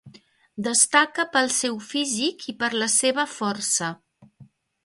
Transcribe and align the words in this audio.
Destaca 0.67 1.25
pel 1.35 1.51
seu 1.57 1.77
físic 1.89 2.49
i 2.55 2.57
per 2.65 2.73
la 2.85 2.91
seva 2.97 3.27
força. 3.37 3.95